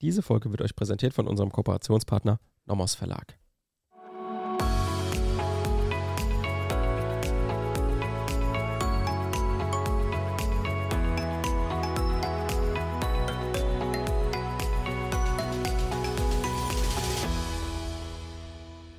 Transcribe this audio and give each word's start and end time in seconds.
Diese 0.00 0.22
Folge 0.22 0.50
wird 0.50 0.60
euch 0.60 0.74
präsentiert 0.74 1.14
von 1.14 1.28
unserem 1.28 1.52
Kooperationspartner 1.52 2.40
Nomos 2.66 2.94
Verlag. 2.96 3.38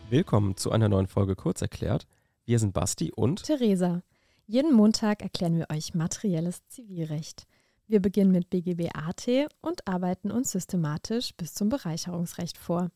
Willkommen 0.09 0.55
zu 0.55 0.71
einer 0.71 0.87
neuen 0.87 1.07
Folge 1.07 1.35
Kurzerklärt. 1.35 2.07
Wir 2.45 2.59
sind 2.59 2.73
Basti 2.73 3.11
und 3.11 3.43
Theresa. 3.43 4.01
Jeden 4.47 4.73
Montag 4.73 5.21
erklären 5.21 5.57
wir 5.57 5.69
euch 5.69 5.93
materielles 5.93 6.65
Zivilrecht. 6.67 7.47
Wir 7.87 8.01
beginnen 8.01 8.31
mit 8.31 8.49
BGB 8.49 8.89
AT 8.95 9.27
und 9.61 9.87
arbeiten 9.87 10.31
uns 10.31 10.51
systematisch 10.51 11.35
bis 11.35 11.53
zum 11.53 11.69
Bereicherungsrecht 11.69 12.57
vor. 12.57 12.89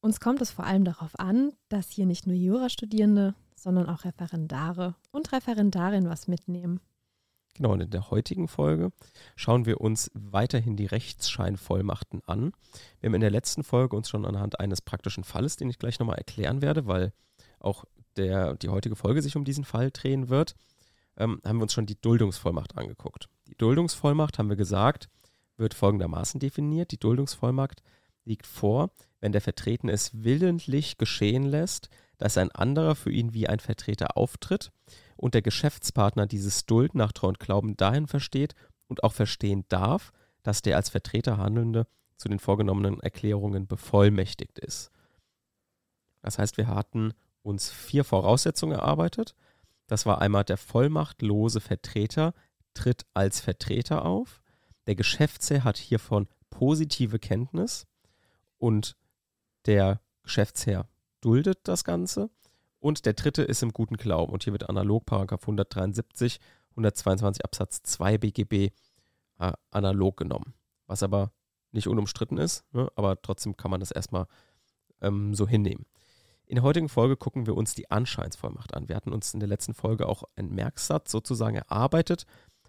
Uns 0.00 0.18
kommt 0.18 0.40
es 0.40 0.50
vor 0.50 0.64
allem 0.64 0.84
darauf 0.84 1.18
an, 1.18 1.52
dass 1.68 1.90
hier 1.90 2.06
nicht 2.06 2.26
nur 2.26 2.34
Jurastudierende, 2.34 3.34
sondern 3.54 3.86
auch 3.86 4.04
Referendare 4.04 4.94
und 5.10 5.32
Referendarinnen 5.32 6.08
was 6.08 6.26
mitnehmen. 6.26 6.80
Genau, 7.54 7.72
und 7.72 7.82
in 7.82 7.90
der 7.90 8.10
heutigen 8.10 8.48
Folge 8.48 8.92
schauen 9.36 9.66
wir 9.66 9.80
uns 9.80 10.10
weiterhin 10.14 10.76
die 10.76 10.86
Rechtsscheinvollmachten 10.86 12.22
an. 12.26 12.52
Wir 13.00 13.08
haben 13.08 13.14
in 13.14 13.20
der 13.20 13.30
letzten 13.30 13.62
Folge 13.62 13.94
uns 13.94 14.08
schon 14.08 14.24
anhand 14.24 14.58
eines 14.58 14.80
praktischen 14.80 15.22
Falles, 15.22 15.56
den 15.56 15.68
ich 15.68 15.78
gleich 15.78 15.98
nochmal 15.98 16.18
erklären 16.18 16.62
werde, 16.62 16.86
weil 16.86 17.12
auch 17.60 17.84
der, 18.16 18.54
die 18.54 18.70
heutige 18.70 18.96
Folge 18.96 19.22
sich 19.22 19.36
um 19.36 19.44
diesen 19.44 19.64
Fall 19.64 19.90
drehen 19.90 20.30
wird, 20.30 20.56
ähm, 21.16 21.40
haben 21.44 21.58
wir 21.58 21.62
uns 21.62 21.72
schon 21.72 21.86
die 21.86 22.00
Duldungsvollmacht 22.00 22.76
angeguckt. 22.76 23.28
Die 23.48 23.56
Duldungsvollmacht, 23.56 24.38
haben 24.38 24.48
wir 24.48 24.56
gesagt, 24.56 25.08
wird 25.56 25.74
folgendermaßen 25.74 26.40
definiert. 26.40 26.90
Die 26.90 26.98
Duldungsvollmacht 26.98 27.82
liegt 28.24 28.46
vor, 28.46 28.90
wenn 29.20 29.32
der 29.32 29.40
Vertretene 29.40 29.92
es 29.92 30.24
willentlich 30.24 30.98
geschehen 30.98 31.44
lässt, 31.44 31.88
dass 32.18 32.38
ein 32.38 32.52
anderer 32.52 32.94
für 32.94 33.10
ihn 33.10 33.34
wie 33.34 33.48
ein 33.48 33.60
Vertreter 33.60 34.16
auftritt 34.16 34.70
und 35.16 35.34
der 35.34 35.42
Geschäftspartner 35.42 36.26
dieses 36.26 36.66
Duld 36.66 36.94
nach 36.94 37.12
Treu 37.12 37.28
und 37.28 37.40
Glauben 37.40 37.76
dahin 37.76 38.06
versteht 38.06 38.54
und 38.88 39.02
auch 39.04 39.12
verstehen 39.12 39.64
darf, 39.68 40.12
dass 40.42 40.62
der 40.62 40.76
als 40.76 40.90
Vertreter 40.90 41.38
Handelnde 41.38 41.86
zu 42.16 42.28
den 42.28 42.38
vorgenommenen 42.38 43.00
Erklärungen 43.00 43.66
bevollmächtigt 43.66 44.58
ist. 44.58 44.90
Das 46.22 46.38
heißt, 46.38 46.56
wir 46.56 46.68
hatten 46.68 47.12
uns 47.42 47.70
vier 47.70 48.04
Voraussetzungen 48.04 48.78
erarbeitet. 48.78 49.34
Das 49.86 50.06
war 50.06 50.20
einmal 50.20 50.44
der 50.44 50.56
vollmachtlose 50.56 51.60
Vertreter 51.60 52.34
tritt 52.74 53.06
als 53.14 53.40
Vertreter 53.40 54.04
auf. 54.04 54.40
Der 54.86 54.94
Geschäftsherr 54.94 55.64
hat 55.64 55.78
hiervon 55.78 56.28
positive 56.50 57.18
Kenntnis 57.18 57.86
und 58.58 58.96
der 59.66 60.00
Geschäftsherr 60.22 60.88
duldet 61.20 61.60
das 61.64 61.84
Ganze. 61.84 62.30
Und 62.80 63.06
der 63.06 63.14
dritte 63.14 63.42
ist 63.42 63.62
im 63.62 63.72
guten 63.72 63.96
Glauben. 63.96 64.32
Und 64.32 64.44
hier 64.44 64.52
wird 64.52 64.68
analog 64.68 65.06
Paragraph 65.06 65.42
173, 65.42 66.38
122 66.72 67.44
Absatz 67.44 67.82
2 67.82 68.18
BGB 68.18 68.52
äh, 69.38 69.52
analog 69.70 70.18
genommen. 70.18 70.54
Was 70.86 71.02
aber 71.02 71.32
nicht 71.72 71.88
unumstritten 71.88 72.36
ist, 72.36 72.64
ne? 72.72 72.90
aber 72.94 73.20
trotzdem 73.20 73.56
kann 73.56 73.70
man 73.70 73.80
das 73.80 73.90
erstmal 73.90 74.26
ähm, 75.00 75.34
so 75.34 75.48
hinnehmen. 75.48 75.86
In 76.46 76.56
der 76.56 76.62
heutigen 76.62 76.88
Folge 76.88 77.16
gucken 77.16 77.46
wir 77.46 77.56
uns 77.56 77.74
die 77.74 77.90
Anscheinsvollmacht 77.90 78.74
an. 78.74 78.88
Wir 78.88 78.96
hatten 78.96 79.12
uns 79.12 79.32
in 79.32 79.40
der 79.40 79.48
letzten 79.48 79.74
Folge 79.74 80.06
auch 80.06 80.24
einen 80.36 80.54
Merksatz 80.54 81.10
sozusagen 81.10 81.56
erarbeitet, 81.56 82.26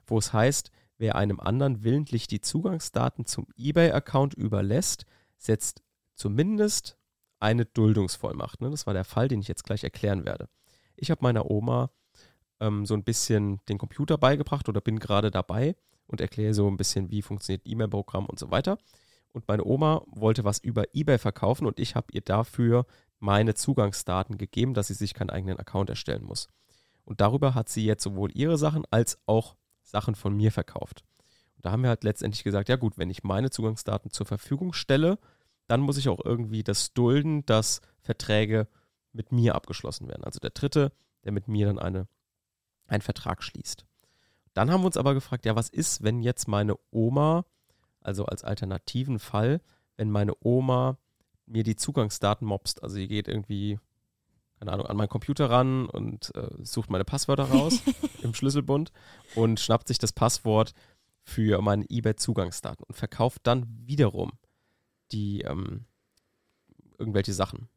wo 0.07 0.17
es 0.17 0.31
heißt, 0.31 0.71
wer 0.97 1.15
einem 1.15 1.39
anderen 1.39 1.83
willentlich 1.83 2.27
die 2.27 2.41
Zugangsdaten 2.41 3.25
zum 3.25 3.47
eBay-Account 3.57 4.33
überlässt, 4.33 5.05
setzt 5.37 5.83
zumindest 6.15 6.97
eine 7.39 7.65
Duldungsvollmacht. 7.65 8.61
Ne? 8.61 8.69
Das 8.69 8.87
war 8.87 8.93
der 8.93 9.03
Fall, 9.03 9.27
den 9.27 9.41
ich 9.41 9.49
jetzt 9.49 9.65
gleich 9.65 9.83
erklären 9.83 10.25
werde. 10.25 10.47
Ich 10.95 11.11
habe 11.11 11.21
meiner 11.21 11.51
Oma 11.51 11.91
ähm, 12.61 12.85
so 12.85 12.93
ein 12.93 13.03
bisschen 13.03 13.59
den 13.67 13.77
Computer 13.77 14.17
beigebracht 14.17 14.69
oder 14.69 14.80
bin 14.80 14.99
gerade 14.99 15.31
dabei 15.31 15.75
und 16.08 16.21
erkläre 16.21 16.53
so 16.53 16.67
ein 16.67 16.77
bisschen, 16.77 17.11
wie 17.11 17.21
funktioniert 17.21 17.64
E-Mail-Programm 17.65 18.25
und 18.25 18.39
so 18.39 18.52
weiter. 18.52 18.77
Und 19.33 19.49
meine 19.49 19.65
Oma 19.65 20.02
wollte 20.08 20.45
was 20.45 20.59
über 20.59 20.85
eBay 20.93 21.17
verkaufen 21.17 21.67
und 21.67 21.77
ich 21.77 21.95
habe 21.95 22.08
ihr 22.14 22.21
dafür 22.21 22.85
meine 23.20 23.53
Zugangsdaten 23.53 24.37
gegeben, 24.37 24.73
dass 24.73 24.87
sie 24.87 24.93
sich 24.93 25.14
keinen 25.14 25.30
eigenen 25.30 25.58
Account 25.58 25.89
erstellen 25.89 26.23
muss. 26.23 26.48
Und 27.03 27.21
darüber 27.21 27.53
hat 27.55 27.70
sie 27.70 27.86
jetzt 27.86 28.03
sowohl 28.03 28.31
ihre 28.33 28.58
Sachen 28.58 28.83
als 28.92 29.20
auch 29.26 29.55
Sachen 29.83 30.15
von 30.15 30.36
mir 30.36 30.52
verkauft. 30.52 31.03
Und 31.55 31.65
da 31.65 31.71
haben 31.71 31.83
wir 31.83 31.89
halt 31.89 32.03
letztendlich 32.03 32.43
gesagt, 32.43 32.70
ja 32.70 32.76
gut, 32.76 32.98
wenn 32.98 33.09
ich 33.09 33.23
meine 33.23 33.52
Zugangsdaten 33.52 34.11
zur 34.11 34.26
Verfügung 34.26 34.73
stelle, 34.73 35.20
dann 35.67 35.81
muss 35.81 35.98
ich 35.98 36.09
auch 36.09 36.23
irgendwie 36.23 36.64
das 36.64 36.93
dulden, 36.93 37.45
dass 37.45 37.81
Verträge 38.02 38.67
mit 39.14 39.32
mir 39.32 39.55
abgeschlossen 39.55 40.08
werden. 40.08 40.23
Also 40.23 40.39
der 40.39 40.52
Dritte, 40.52 40.92
der 41.23 41.32
mit 41.32 41.47
mir 41.47 41.67
dann 41.67 41.80
eine, 41.80 42.08
einen 42.87 43.02
Vertrag 43.02 43.43
schließt. 43.43 43.86
Dann 44.53 44.71
haben 44.71 44.82
wir 44.82 44.87
uns 44.87 44.97
aber 44.97 45.14
gefragt, 45.14 45.45
ja, 45.45 45.55
was 45.55 45.70
ist, 45.70 46.03
wenn 46.03 46.21
jetzt 46.21 46.47
meine 46.47 46.76
Oma, 46.92 47.45
also 48.02 48.26
als 48.26 48.43
alternativen 48.43 49.20
Fall, 49.20 49.61
wenn 49.97 50.11
meine 50.11 50.33
Oma 50.42 50.97
mir 51.45 51.64
die 51.64 51.76
Zugangsdaten 51.76 52.48
mobst, 52.48 52.83
also 52.83 52.95
sie 52.95 53.08
geht 53.08 53.28
irgendwie, 53.28 53.80
keine 54.60 54.72
Ahnung, 54.73 54.88
an 54.88 54.98
meinen 54.98 55.10
Computer 55.10 55.50
ran 55.50 55.88
und 55.88 56.33
äh, 56.36 56.50
sucht 56.64 56.89
meine 56.89 57.06
Passwörter 57.06 57.45
raus 57.45 57.82
im 58.23 58.33
Schlüsselbund 58.33 58.92
und 59.36 59.60
schnappt 59.60 59.88
sich 59.88 60.00
das 60.00 60.14
Passwort 60.14 60.73
für 61.23 61.61
meine 61.61 61.86
eBay-Zugangsdaten 61.89 62.86
und 62.88 62.95
verkauft 62.95 63.42
dann 63.44 63.66
wiederum 63.86 64.32
die 65.11 65.42
ähm, 65.42 65.86
irgendwelche 66.98 67.33
Sachen. 67.33 67.67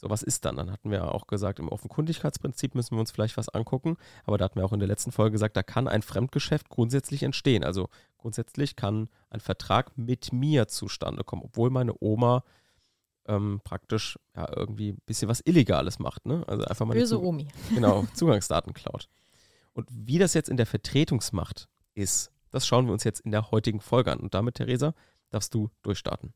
So, 0.00 0.08
was 0.08 0.22
ist 0.22 0.46
dann? 0.46 0.56
Dann 0.56 0.72
hatten 0.72 0.90
wir 0.90 1.14
auch 1.14 1.26
gesagt, 1.26 1.58
im 1.58 1.68
Offenkundigkeitsprinzip 1.68 2.74
müssen 2.74 2.96
wir 2.96 3.00
uns 3.00 3.10
vielleicht 3.10 3.36
was 3.36 3.50
angucken, 3.50 3.98
aber 4.24 4.38
da 4.38 4.46
hatten 4.46 4.58
wir 4.58 4.64
auch 4.64 4.72
in 4.72 4.78
der 4.78 4.88
letzten 4.88 5.12
Folge 5.12 5.32
gesagt, 5.32 5.56
da 5.58 5.62
kann 5.62 5.88
ein 5.88 6.00
Fremdgeschäft 6.00 6.70
grundsätzlich 6.70 7.22
entstehen. 7.22 7.64
Also 7.64 7.90
grundsätzlich 8.16 8.76
kann 8.76 9.10
ein 9.28 9.40
Vertrag 9.40 9.96
mit 9.98 10.32
mir 10.32 10.68
zustande 10.68 11.22
kommen, 11.22 11.42
obwohl 11.42 11.68
meine 11.68 11.94
Oma 12.00 12.44
ähm, 13.26 13.60
praktisch 13.64 14.18
ja 14.34 14.48
irgendwie 14.56 14.92
ein 14.92 15.02
bisschen 15.06 15.28
was 15.28 15.40
Illegales 15.44 15.98
macht. 15.98 16.26
Ne? 16.26 16.44
Also 16.46 16.64
einfach 16.64 16.86
mal 16.86 16.94
Böse 16.94 17.20
Omi. 17.20 17.48
Genau, 17.74 18.06
Zugangsdaten 18.14 18.74
klaut. 18.74 19.08
Und 19.72 19.88
wie 19.90 20.18
das 20.18 20.34
jetzt 20.34 20.48
in 20.48 20.56
der 20.56 20.66
Vertretungsmacht 20.66 21.68
ist, 21.94 22.32
das 22.50 22.66
schauen 22.66 22.86
wir 22.86 22.92
uns 22.92 23.04
jetzt 23.04 23.20
in 23.20 23.30
der 23.30 23.50
heutigen 23.50 23.80
Folge 23.80 24.12
an. 24.12 24.20
Und 24.20 24.34
damit, 24.34 24.56
Theresa, 24.56 24.94
darfst 25.30 25.54
du 25.54 25.70
durchstarten. 25.82 26.34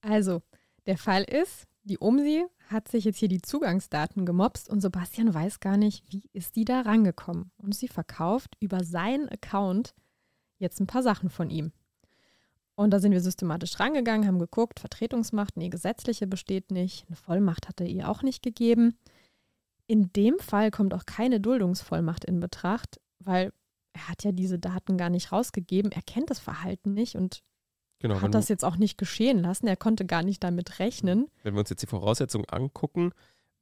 Also, 0.00 0.42
der 0.86 0.96
Fall 0.96 1.24
ist, 1.24 1.66
die 1.82 1.98
Omsi 2.00 2.44
hat 2.68 2.88
sich 2.88 3.04
jetzt 3.04 3.18
hier 3.18 3.28
die 3.28 3.42
Zugangsdaten 3.42 4.26
gemobst 4.26 4.68
und 4.68 4.80
Sebastian 4.80 5.32
weiß 5.32 5.60
gar 5.60 5.76
nicht, 5.76 6.04
wie 6.12 6.28
ist 6.32 6.54
die 6.56 6.64
da 6.64 6.82
rangekommen. 6.82 7.50
Und 7.56 7.74
sie 7.74 7.88
verkauft 7.88 8.56
über 8.60 8.84
seinen 8.84 9.28
Account 9.28 9.94
jetzt 10.58 10.80
ein 10.80 10.86
paar 10.86 11.02
Sachen 11.02 11.30
von 11.30 11.50
ihm. 11.50 11.72
Und 12.78 12.92
da 12.92 13.00
sind 13.00 13.10
wir 13.10 13.20
systematisch 13.20 13.80
rangegangen, 13.80 14.28
haben 14.28 14.38
geguckt, 14.38 14.78
Vertretungsmacht, 14.78 15.56
nee, 15.56 15.68
gesetzliche 15.68 16.28
besteht 16.28 16.70
nicht, 16.70 17.08
eine 17.08 17.16
Vollmacht 17.16 17.66
hat 17.66 17.80
er 17.80 17.88
ihr 17.88 18.08
auch 18.08 18.22
nicht 18.22 18.40
gegeben. 18.40 18.96
In 19.88 20.12
dem 20.12 20.38
Fall 20.38 20.70
kommt 20.70 20.94
auch 20.94 21.04
keine 21.04 21.40
Duldungsvollmacht 21.40 22.24
in 22.24 22.38
Betracht, 22.38 23.00
weil 23.18 23.52
er 23.94 24.08
hat 24.08 24.22
ja 24.22 24.30
diese 24.30 24.60
Daten 24.60 24.96
gar 24.96 25.10
nicht 25.10 25.32
rausgegeben, 25.32 25.90
er 25.90 26.02
kennt 26.02 26.30
das 26.30 26.38
Verhalten 26.38 26.94
nicht 26.94 27.16
und 27.16 27.42
Genau, 27.98 28.22
hat 28.22 28.32
das 28.32 28.48
jetzt 28.48 28.64
auch 28.64 28.76
nicht 28.76 28.96
geschehen 28.96 29.40
lassen. 29.40 29.66
Er 29.66 29.74
konnte 29.74 30.06
gar 30.06 30.22
nicht 30.22 30.44
damit 30.44 30.78
rechnen. 30.78 31.26
Wenn 31.42 31.54
wir 31.54 31.60
uns 31.60 31.70
jetzt 31.70 31.82
die 31.82 31.88
Voraussetzungen 31.88 32.48
angucken, 32.48 33.10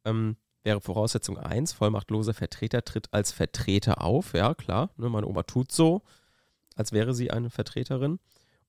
ähm, 0.04 0.36
wäre 0.62 0.82
Voraussetzung 0.82 1.38
1, 1.38 1.72
vollmachtloser 1.72 2.34
Vertreter 2.34 2.84
tritt 2.84 3.08
als 3.14 3.32
Vertreter 3.32 4.02
auf. 4.02 4.34
Ja, 4.34 4.52
klar, 4.52 4.90
ne, 4.98 5.08
meine 5.08 5.26
Oma 5.26 5.44
tut 5.44 5.72
so, 5.72 6.02
als 6.74 6.92
wäre 6.92 7.14
sie 7.14 7.30
eine 7.30 7.48
Vertreterin. 7.48 8.18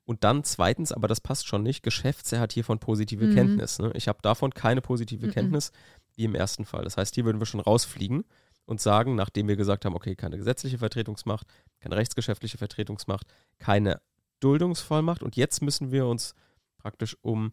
Und 0.07 0.23
dann 0.23 0.45
zweitens, 0.45 0.93
aber 0.93 1.09
das 1.09 1.19
passt 1.19 1.47
schon 1.47 1.63
nicht, 1.63 1.83
Geschäftsherr 1.83 2.39
hat 2.39 2.53
hiervon 2.53 2.79
positive 2.79 3.25
mhm. 3.25 3.35
Kenntnis. 3.35 3.77
Ne? 3.77 3.91
Ich 3.93 4.07
habe 4.07 4.19
davon 4.21 4.53
keine 4.53 4.79
positive 4.79 5.27
mhm. 5.27 5.31
Kenntnis, 5.31 5.73
wie 6.15 6.23
im 6.23 6.33
ersten 6.33 6.63
Fall. 6.63 6.85
Das 6.85 6.95
heißt, 6.95 7.13
hier 7.13 7.25
würden 7.25 7.39
wir 7.39 7.45
schon 7.45 7.59
rausfliegen 7.59 8.23
und 8.65 8.79
sagen, 8.79 9.15
nachdem 9.15 9.49
wir 9.49 9.57
gesagt 9.57 9.83
haben, 9.83 9.95
okay, 9.95 10.15
keine 10.15 10.37
gesetzliche 10.37 10.77
Vertretungsmacht, 10.77 11.45
keine 11.81 11.97
rechtsgeschäftliche 11.97 12.57
Vertretungsmacht, 12.57 13.27
keine 13.59 13.99
Duldungsvollmacht 14.39 15.23
und 15.23 15.35
jetzt 15.35 15.61
müssen 15.61 15.91
wir 15.91 16.05
uns 16.05 16.35
praktisch 16.77 17.17
um 17.21 17.51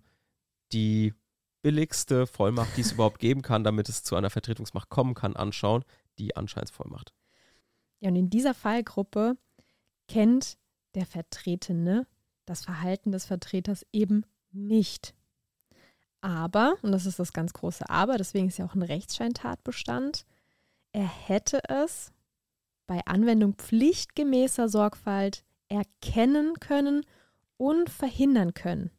die 0.73 1.13
billigste 1.61 2.29
Vollmacht, 2.29 2.77
die 2.77 2.83
es 2.83 2.93
überhaupt 2.93 3.19
geben 3.19 3.43
kann, 3.43 3.65
damit 3.65 3.89
es 3.89 4.05
zu 4.05 4.15
einer 4.15 4.31
Vertretungsmacht 4.31 4.91
kommen 4.91 5.15
kann, 5.15 5.35
anschauen, 5.35 5.85
die 6.19 6.37
Anscheinsvollmacht. 6.37 7.13
Ja, 7.99 8.11
und 8.11 8.17
in 8.17 8.31
dieser 8.31 8.55
Fallgruppe 8.55 9.37
kennt 10.07 10.57
der 10.95 11.07
Vertretene 11.07 12.07
das 12.47 12.65
Verhalten 12.65 13.13
des 13.13 13.27
Vertreters 13.27 13.87
eben 13.93 14.25
nicht. 14.53 15.15
Aber, 16.21 16.77
und 16.83 16.93
das 16.93 17.07
ist 17.07 17.19
das 17.19 17.33
ganz 17.33 17.53
große 17.53 17.89
Aber, 17.91 18.17
deswegen 18.17 18.49
ist 18.49 18.59
ja 18.59 18.65
auch 18.65 18.75
ein 18.75 18.83
Rechtsscheintatbestand, 18.83 20.25
er 20.93 21.07
hätte 21.07 21.61
es 21.69 22.13
bei 22.87 23.01
Anwendung 23.05 23.55
pflichtgemäßer 23.55 24.69
Sorgfalt 24.69 25.45
erkennen 25.69 26.55
können 26.61 27.05
und 27.57 27.91
verhindern 27.91 28.55
können, 28.55 28.91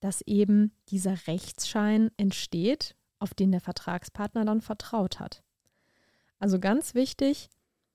dass 0.00 0.20
eben 0.22 0.72
dieser 0.88 1.26
Rechtsschein 1.26 2.10
entsteht, 2.16 2.94
auf 3.18 3.34
den 3.34 3.52
der 3.52 3.60
Vertragspartner 3.60 4.44
dann 4.44 4.60
vertraut 4.60 5.18
hat. 5.18 5.42
Also 6.38 6.60
ganz 6.60 6.94
wichtig, 6.94 7.48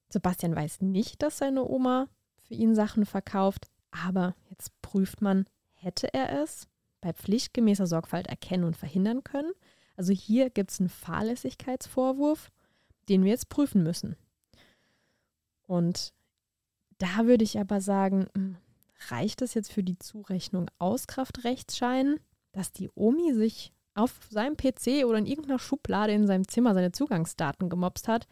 Sebastian 0.09 0.55
weiß 0.55 0.81
nicht, 0.81 1.21
dass 1.21 1.37
seine 1.37 1.63
Oma 1.63 2.07
für 2.41 2.55
ihn 2.55 2.73
Sachen 2.73 3.05
verkauft, 3.05 3.67
aber 3.91 4.35
jetzt 4.49 4.71
prüft 4.81 5.21
man, 5.21 5.45
hätte 5.73 6.13
er 6.13 6.41
es 6.41 6.67
bei 7.01 7.13
pflichtgemäßer 7.13 7.87
Sorgfalt 7.87 8.27
erkennen 8.27 8.65
und 8.65 8.77
verhindern 8.77 9.23
können. 9.23 9.51
Also 9.95 10.13
hier 10.13 10.49
gibt 10.49 10.71
es 10.71 10.79
einen 10.79 10.89
Fahrlässigkeitsvorwurf, 10.89 12.49
den 13.07 13.23
wir 13.23 13.31
jetzt 13.31 13.49
prüfen 13.49 13.83
müssen. 13.83 14.15
Und 15.63 16.13
da 16.97 17.25
würde 17.25 17.43
ich 17.43 17.59
aber 17.59 17.81
sagen, 17.81 18.27
hm, 18.35 18.57
reicht 19.09 19.41
es 19.41 19.53
jetzt 19.53 19.71
für 19.71 19.83
die 19.83 19.97
Zurechnung 19.97 20.69
Auskraftrechtsschein, 20.77 22.19
dass 22.51 22.71
die 22.71 22.89
Omi 22.95 23.33
sich 23.33 23.71
auf 23.93 24.19
seinem 24.29 24.57
PC 24.57 25.05
oder 25.05 25.17
in 25.17 25.25
irgendeiner 25.25 25.59
Schublade 25.59 26.13
in 26.13 26.27
seinem 26.27 26.47
Zimmer 26.47 26.73
seine 26.73 26.91
Zugangsdaten 26.91 27.69
gemobst 27.69 28.07
hat? 28.07 28.27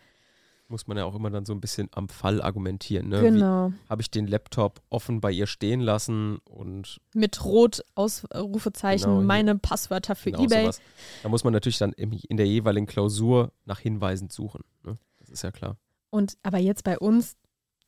Muss 0.69 0.85
man 0.87 0.97
ja 0.97 1.05
auch 1.05 1.15
immer 1.15 1.29
dann 1.29 1.45
so 1.45 1.53
ein 1.53 1.61
bisschen 1.61 1.87
am 1.93 2.09
Fall 2.09 2.41
argumentieren. 2.41 3.07
Ne? 3.07 3.21
Genau. 3.21 3.71
Habe 3.89 4.01
ich 4.01 4.11
den 4.11 4.27
Laptop 4.27 4.81
offen 4.89 5.21
bei 5.21 5.31
ihr 5.31 5.47
stehen 5.47 5.79
lassen 5.79 6.39
und. 6.43 6.99
Mit 7.13 7.43
Rot 7.45 7.85
Ausrufezeichen 7.95 9.09
genau, 9.09 9.21
meine 9.21 9.57
Passwörter 9.57 10.15
für 10.15 10.31
genau 10.31 10.43
Ebay. 10.43 10.63
Sowas. 10.63 10.81
Da 11.23 11.29
muss 11.29 11.45
man 11.45 11.53
natürlich 11.53 11.77
dann 11.77 11.93
in 11.93 12.37
der 12.37 12.47
jeweiligen 12.47 12.85
Klausur 12.85 13.53
nach 13.65 13.79
Hinweisen 13.79 14.29
suchen. 14.29 14.63
Ne? 14.83 14.97
Das 15.19 15.29
ist 15.29 15.41
ja 15.41 15.51
klar. 15.51 15.77
Und 16.09 16.37
aber 16.43 16.57
jetzt 16.57 16.83
bei 16.83 16.99
uns, 16.99 17.37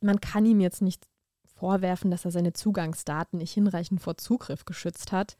man 0.00 0.20
kann 0.20 0.46
ihm 0.46 0.60
jetzt 0.60 0.80
nicht 0.80 1.06
vorwerfen, 1.44 2.10
dass 2.10 2.24
er 2.24 2.30
seine 2.30 2.54
Zugangsdaten 2.54 3.38
nicht 3.38 3.52
hinreichend 3.52 4.00
vor 4.00 4.16
Zugriff 4.16 4.64
geschützt 4.64 5.12
hat. 5.12 5.36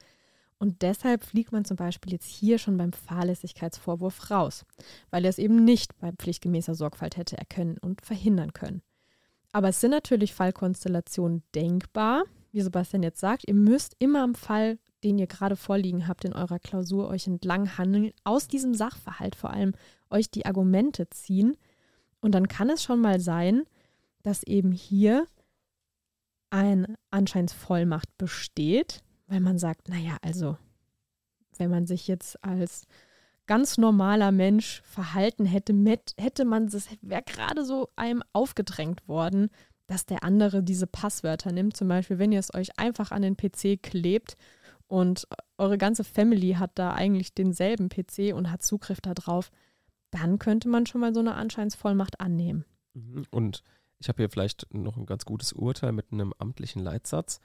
Und 0.60 0.82
deshalb 0.82 1.24
fliegt 1.24 1.52
man 1.52 1.64
zum 1.64 1.78
Beispiel 1.78 2.12
jetzt 2.12 2.26
hier 2.26 2.58
schon 2.58 2.76
beim 2.76 2.92
Fahrlässigkeitsvorwurf 2.92 4.30
raus, 4.30 4.66
weil 5.10 5.24
er 5.24 5.30
es 5.30 5.38
eben 5.38 5.64
nicht 5.64 5.98
bei 5.98 6.12
pflichtgemäßer 6.12 6.74
Sorgfalt 6.74 7.16
hätte 7.16 7.38
erkennen 7.38 7.78
und 7.78 8.02
verhindern 8.02 8.52
können. 8.52 8.82
Aber 9.52 9.70
es 9.70 9.80
sind 9.80 9.90
natürlich 9.90 10.34
Fallkonstellationen 10.34 11.42
denkbar. 11.54 12.24
Wie 12.52 12.60
Sebastian 12.60 13.02
jetzt 13.02 13.20
sagt, 13.20 13.48
ihr 13.48 13.54
müsst 13.54 13.96
immer 14.00 14.22
am 14.22 14.34
Fall, 14.34 14.78
den 15.02 15.18
ihr 15.18 15.26
gerade 15.26 15.56
vorliegen 15.56 16.06
habt 16.06 16.26
in 16.26 16.34
eurer 16.34 16.58
Klausur, 16.58 17.08
euch 17.08 17.26
entlang 17.26 17.78
handeln, 17.78 18.12
aus 18.24 18.46
diesem 18.46 18.74
Sachverhalt 18.74 19.36
vor 19.36 19.50
allem 19.50 19.72
euch 20.10 20.30
die 20.30 20.44
Argumente 20.44 21.08
ziehen. 21.08 21.56
Und 22.20 22.34
dann 22.34 22.48
kann 22.48 22.68
es 22.68 22.82
schon 22.82 23.00
mal 23.00 23.18
sein, 23.18 23.64
dass 24.22 24.42
eben 24.42 24.72
hier 24.72 25.26
eine 26.50 26.96
Anscheinsvollmacht 27.10 28.18
besteht, 28.18 29.00
weil 29.30 29.40
man 29.40 29.58
sagt, 29.58 29.88
naja, 29.88 30.16
also 30.22 30.58
wenn 31.56 31.70
man 31.70 31.86
sich 31.86 32.08
jetzt 32.08 32.42
als 32.44 32.86
ganz 33.46 33.78
normaler 33.78 34.32
Mensch 34.32 34.82
verhalten 34.84 35.46
hätte, 35.46 35.72
hätte 36.18 36.44
man 36.44 36.66
das 36.66 36.88
wäre 37.00 37.22
gerade 37.22 37.64
so 37.64 37.88
einem 37.96 38.22
aufgedrängt 38.32 39.06
worden, 39.08 39.50
dass 39.86 40.04
der 40.04 40.24
andere 40.24 40.62
diese 40.62 40.86
Passwörter 40.86 41.52
nimmt. 41.52 41.76
Zum 41.76 41.88
Beispiel, 41.88 42.18
wenn 42.18 42.32
ihr 42.32 42.40
es 42.40 42.52
euch 42.54 42.78
einfach 42.78 43.12
an 43.12 43.22
den 43.22 43.36
PC 43.36 43.80
klebt 43.82 44.36
und 44.88 45.26
eure 45.58 45.78
ganze 45.78 46.04
Family 46.04 46.54
hat 46.54 46.72
da 46.74 46.92
eigentlich 46.92 47.32
denselben 47.32 47.88
PC 47.88 48.34
und 48.34 48.50
hat 48.50 48.62
Zugriff 48.62 49.00
darauf, 49.00 49.50
dann 50.10 50.40
könnte 50.40 50.68
man 50.68 50.86
schon 50.86 51.00
mal 51.00 51.14
so 51.14 51.20
eine 51.20 51.34
Anscheinsvollmacht 51.34 52.20
annehmen. 52.20 52.64
Mhm. 52.94 53.26
Und 53.30 53.62
ich 54.00 54.08
habe 54.08 54.16
hier 54.22 54.30
vielleicht 54.30 54.72
noch 54.74 54.96
ein 54.96 55.06
ganz 55.06 55.24
gutes 55.24 55.52
Urteil 55.52 55.92
mit 55.92 56.12
einem 56.12 56.34
amtlichen 56.38 56.82
Leitsatz. 56.82 57.40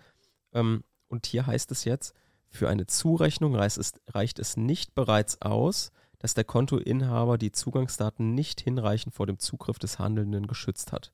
Ähm, 0.52 0.84
und 1.08 1.26
hier 1.26 1.48
heißt 1.48 1.72
es 1.72 1.86
jetzt, 1.86 2.14
für 2.50 2.70
eine 2.70 2.88
Zurechnung 2.88 3.56
reicht 3.56 3.78
es, 3.78 3.94
reicht 4.08 4.40
es 4.40 4.58
nicht 4.58 4.96
bereits 4.96 5.42
aus, 5.42 5.92
dass 6.20 6.34
der 6.34 6.44
Kontoinhaber 6.44 7.38
die 7.38 7.52
Zugangsdaten 7.52 8.34
nicht 8.34 8.62
hinreichend 8.62 9.14
vor 9.14 9.28
dem 9.28 9.40
Zugriff 9.40 9.78
des 9.78 10.00
Handelnden 10.00 10.48
geschützt 10.48 10.92
hat. 10.92 11.12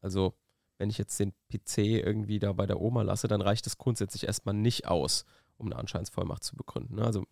Also, 0.00 0.34
wenn 0.78 0.90
ich 0.90 0.98
jetzt 0.98 1.18
den 1.18 1.32
PC 1.50 1.78
irgendwie 1.78 2.38
da 2.38 2.52
bei 2.52 2.66
der 2.66 2.80
Oma 2.80 3.02
lasse, 3.02 3.28
dann 3.28 3.40
reicht 3.40 3.66
es 3.66 3.78
grundsätzlich 3.78 4.26
erstmal 4.26 4.54
nicht 4.54 4.86
aus, 4.86 5.24
um 5.56 5.66
eine 5.66 5.76
Anscheinsvollmacht 5.76 6.44
zu 6.44 6.54
begründen. 6.54 7.00
Also, 7.00 7.24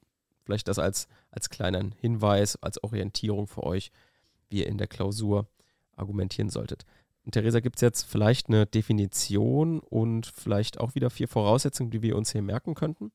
vielleicht 0.44 0.69
das 0.69 0.79
als, 0.79 1.06
als 1.31 1.50
kleinen 1.50 1.93
Hinweis, 1.93 2.56
als 2.56 2.82
Orientierung 2.82 3.46
für 3.46 3.62
euch, 3.62 3.93
wie 4.49 4.61
ihr 4.61 4.67
in 4.67 4.79
der 4.79 4.88
Klausur 4.88 5.46
argumentieren 5.96 6.50
solltet. 6.50 6.85
Theresa, 7.32 7.60
gibt 7.60 7.76
es 7.76 7.82
jetzt 7.82 8.02
vielleicht 8.02 8.48
eine 8.48 8.66
Definition 8.66 9.80
und 9.80 10.26
vielleicht 10.26 10.78
auch 10.78 10.94
wieder 10.94 11.10
vier 11.10 11.28
Voraussetzungen, 11.28 11.90
die 11.90 12.02
wir 12.02 12.16
uns 12.16 12.32
hier 12.32 12.42
merken 12.42 12.74
könnten? 12.74 13.12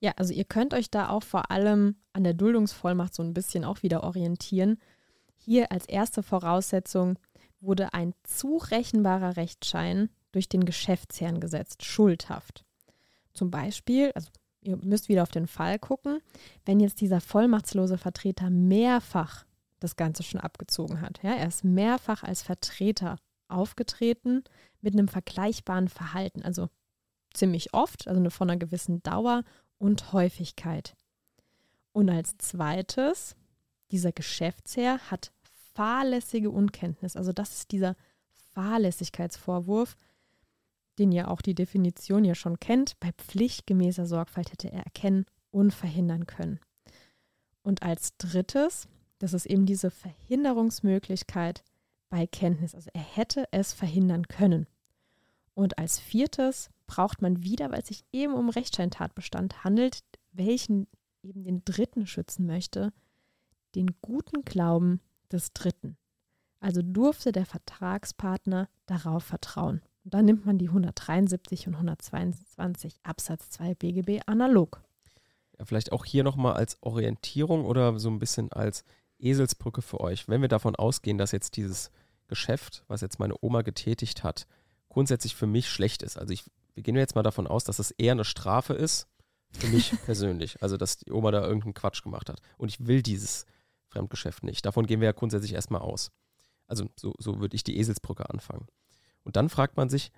Ja, 0.00 0.12
also 0.16 0.32
ihr 0.32 0.44
könnt 0.44 0.74
euch 0.74 0.90
da 0.90 1.08
auch 1.08 1.22
vor 1.22 1.50
allem 1.50 1.96
an 2.12 2.24
der 2.24 2.34
Duldungsvollmacht 2.34 3.14
so 3.14 3.22
ein 3.22 3.34
bisschen 3.34 3.64
auch 3.64 3.82
wieder 3.82 4.04
orientieren. 4.04 4.78
Hier 5.36 5.72
als 5.72 5.86
erste 5.86 6.22
Voraussetzung 6.22 7.18
wurde 7.60 7.94
ein 7.94 8.14
zurechenbarer 8.22 9.36
Rechtsschein 9.36 10.10
durch 10.32 10.48
den 10.48 10.64
Geschäftsherrn 10.64 11.40
gesetzt, 11.40 11.84
schuldhaft. 11.84 12.64
Zum 13.32 13.50
Beispiel, 13.50 14.12
also 14.14 14.28
ihr 14.62 14.76
müsst 14.76 15.08
wieder 15.08 15.22
auf 15.22 15.30
den 15.30 15.46
Fall 15.46 15.78
gucken, 15.78 16.20
wenn 16.64 16.80
jetzt 16.80 17.00
dieser 17.00 17.20
vollmachtslose 17.20 17.98
Vertreter 17.98 18.50
mehrfach 18.50 19.44
das 19.80 19.96
Ganze 19.96 20.22
schon 20.22 20.40
abgezogen 20.40 21.00
hat. 21.00 21.22
Ja, 21.22 21.34
er 21.34 21.48
ist 21.48 21.64
mehrfach 21.64 22.22
als 22.22 22.42
Vertreter 22.42 23.16
aufgetreten 23.48 24.44
mit 24.80 24.94
einem 24.94 25.08
vergleichbaren 25.08 25.88
Verhalten, 25.88 26.42
also 26.42 26.68
ziemlich 27.32 27.74
oft, 27.74 28.08
also 28.08 28.30
von 28.30 28.50
einer 28.50 28.58
gewissen 28.58 29.02
Dauer 29.02 29.44
und 29.78 30.12
Häufigkeit. 30.12 30.96
Und 31.92 32.10
als 32.10 32.36
zweites, 32.38 33.36
dieser 33.90 34.12
Geschäftsherr 34.12 34.98
hat 35.10 35.32
fahrlässige 35.74 36.50
Unkenntnis, 36.50 37.16
also 37.16 37.32
das 37.32 37.52
ist 37.52 37.70
dieser 37.72 37.96
Fahrlässigkeitsvorwurf, 38.52 39.96
den 40.98 41.12
ja 41.12 41.28
auch 41.28 41.42
die 41.42 41.54
Definition 41.54 42.24
ja 42.24 42.34
schon 42.34 42.58
kennt, 42.58 42.98
bei 43.00 43.12
pflichtgemäßer 43.12 44.06
Sorgfalt 44.06 44.52
hätte 44.52 44.72
er 44.72 44.84
erkennen 44.84 45.26
und 45.50 45.74
verhindern 45.74 46.26
können. 46.26 46.58
Und 47.62 47.82
als 47.82 48.16
drittes, 48.16 48.88
das 49.18 49.34
ist 49.34 49.46
eben 49.46 49.66
diese 49.66 49.90
Verhinderungsmöglichkeit, 49.90 51.64
bei 52.08 52.26
Kenntnis. 52.26 52.74
Also 52.74 52.90
er 52.92 53.02
hätte 53.02 53.48
es 53.50 53.72
verhindern 53.72 54.28
können. 54.28 54.66
Und 55.54 55.78
als 55.78 55.98
viertes 55.98 56.70
braucht 56.86 57.22
man 57.22 57.42
wieder, 57.42 57.70
weil 57.70 57.80
es 57.80 57.88
sich 57.88 58.04
eben 58.12 58.34
um 58.34 58.48
Rechtscheintatbestand 58.48 59.64
handelt, 59.64 60.04
welchen 60.32 60.86
eben 61.22 61.44
den 61.44 61.64
Dritten 61.64 62.06
schützen 62.06 62.46
möchte, 62.46 62.92
den 63.74 63.96
guten 64.02 64.44
Glauben 64.44 65.00
des 65.32 65.52
Dritten. 65.52 65.96
Also 66.60 66.82
durfte 66.82 67.32
der 67.32 67.46
Vertragspartner 67.46 68.68
darauf 68.86 69.24
vertrauen. 69.24 69.82
Und 70.04 70.14
dann 70.14 70.24
nimmt 70.24 70.46
man 70.46 70.58
die 70.58 70.68
173 70.68 71.66
und 71.66 71.74
122 71.74 73.00
Absatz 73.02 73.50
2 73.50 73.74
BGB 73.74 74.20
analog. 74.26 74.82
Ja, 75.58 75.64
vielleicht 75.64 75.92
auch 75.92 76.04
hier 76.04 76.22
nochmal 76.22 76.54
als 76.54 76.80
Orientierung 76.82 77.64
oder 77.64 77.98
so 77.98 78.08
ein 78.08 78.18
bisschen 78.18 78.52
als 78.52 78.84
Eselsbrücke 79.18 79.82
für 79.82 80.00
euch. 80.00 80.28
Wenn 80.28 80.42
wir 80.42 80.48
davon 80.48 80.76
ausgehen, 80.76 81.18
dass 81.18 81.32
jetzt 81.32 81.56
dieses 81.56 81.90
Geschäft, 82.28 82.84
was 82.88 83.00
jetzt 83.00 83.18
meine 83.18 83.34
Oma 83.40 83.62
getätigt 83.62 84.24
hat, 84.24 84.46
grundsätzlich 84.88 85.34
für 85.34 85.46
mich 85.46 85.68
schlecht 85.68 86.02
ist. 86.02 86.16
Also 86.18 86.32
ich, 86.32 86.44
wir 86.74 86.82
gehen 86.82 86.96
jetzt 86.96 87.14
mal 87.14 87.22
davon 87.22 87.46
aus, 87.46 87.64
dass 87.64 87.78
es 87.78 87.90
eher 87.92 88.12
eine 88.12 88.24
Strafe 88.24 88.74
ist, 88.74 89.08
für 89.52 89.68
mich 89.68 89.92
persönlich. 90.04 90.62
Also 90.62 90.76
dass 90.76 90.98
die 90.98 91.12
Oma 91.12 91.30
da 91.30 91.42
irgendeinen 91.42 91.74
Quatsch 91.74 92.02
gemacht 92.02 92.28
hat. 92.28 92.40
Und 92.56 92.68
ich 92.68 92.86
will 92.86 93.02
dieses 93.02 93.46
Fremdgeschäft 93.88 94.42
nicht. 94.42 94.64
Davon 94.66 94.86
gehen 94.86 95.00
wir 95.00 95.06
ja 95.06 95.12
grundsätzlich 95.12 95.52
erstmal 95.52 95.80
aus. 95.80 96.10
Also 96.66 96.88
so, 96.96 97.14
so 97.18 97.40
würde 97.40 97.56
ich 97.56 97.64
die 97.64 97.78
Eselsbrücke 97.78 98.28
anfangen. 98.28 98.66
Und 99.22 99.36
dann 99.36 99.48
fragt 99.48 99.76
man 99.76 99.88
sich, 99.88 100.10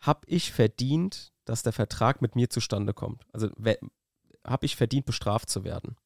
habe 0.00 0.20
ich 0.26 0.52
verdient, 0.52 1.32
dass 1.44 1.62
der 1.62 1.72
Vertrag 1.72 2.22
mit 2.22 2.36
mir 2.36 2.48
zustande 2.48 2.94
kommt? 2.94 3.26
Also 3.32 3.50
habe 4.44 4.66
ich 4.66 4.76
verdient, 4.76 5.06
bestraft 5.06 5.50
zu 5.50 5.64
werden? 5.64 5.96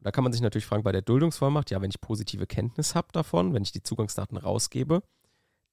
Da 0.00 0.10
kann 0.10 0.24
man 0.24 0.32
sich 0.32 0.42
natürlich 0.42 0.66
fragen, 0.66 0.82
bei 0.82 0.92
der 0.92 1.02
Duldungsvollmacht, 1.02 1.70
ja, 1.70 1.80
wenn 1.80 1.90
ich 1.90 2.00
positive 2.00 2.46
Kenntnis 2.46 2.94
habe 2.94 3.08
davon, 3.12 3.54
wenn 3.54 3.62
ich 3.62 3.72
die 3.72 3.82
Zugangsdaten 3.82 4.36
rausgebe, 4.36 5.02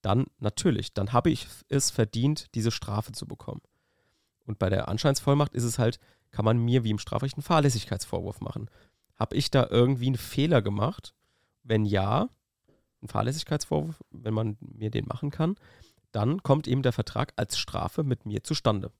dann 0.01 0.25
natürlich, 0.39 0.93
dann 0.93 1.13
habe 1.13 1.29
ich 1.29 1.47
es 1.69 1.91
verdient, 1.91 2.53
diese 2.55 2.71
Strafe 2.71 3.11
zu 3.11 3.25
bekommen. 3.25 3.61
Und 4.45 4.59
bei 4.59 4.69
der 4.69 4.87
Anscheinsvollmacht 4.89 5.53
ist 5.53 5.63
es 5.63 5.79
halt, 5.79 5.99
kann 6.31 6.45
man 6.45 6.57
mir 6.57 6.83
wie 6.83 6.89
im 6.89 6.99
Strafrecht 6.99 7.37
einen 7.37 7.43
Fahrlässigkeitsvorwurf 7.43 8.41
machen. 8.41 8.69
Habe 9.15 9.35
ich 9.35 9.51
da 9.51 9.67
irgendwie 9.69 10.07
einen 10.07 10.17
Fehler 10.17 10.61
gemacht? 10.61 11.13
Wenn 11.63 11.85
ja, 11.85 12.27
ein 13.01 13.07
Fahrlässigkeitsvorwurf, 13.07 14.03
wenn 14.11 14.33
man 14.33 14.57
mir 14.59 14.89
den 14.89 15.05
machen 15.05 15.29
kann, 15.31 15.55
dann 16.11 16.43
kommt 16.43 16.67
eben 16.67 16.83
der 16.83 16.91
Vertrag 16.91 17.33
als 17.35 17.57
Strafe 17.57 18.03
mit 18.03 18.25
mir 18.25 18.43
zustande. 18.43 18.91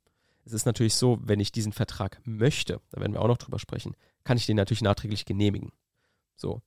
Es 0.45 0.53
ist 0.53 0.65
natürlich 0.65 0.95
so, 0.95 1.19
wenn 1.21 1.39
ich 1.39 1.51
diesen 1.51 1.71
Vertrag 1.71 2.21
möchte, 2.25 2.81
da 2.91 2.99
werden 2.99 3.13
wir 3.13 3.21
auch 3.21 3.27
noch 3.27 3.37
drüber 3.37 3.59
sprechen, 3.59 3.95
kann 4.23 4.37
ich 4.37 4.45
den 4.45 4.57
natürlich 4.57 4.81
nachträglich 4.81 5.25
genehmigen. 5.25 5.71
So. 6.35 6.61